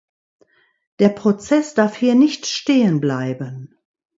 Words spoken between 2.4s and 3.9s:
stehen bleiben.